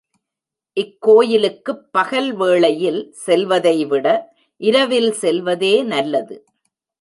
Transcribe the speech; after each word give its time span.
இக்கோயிலுக்குப் 0.77 1.83
பகல் 1.91 2.33
வேளையில் 2.33 3.13
செல்வதைவிட 3.25 4.07
இரவில் 4.61 5.11
செல்வதே 5.11 5.83
நல்லது. 5.83 6.37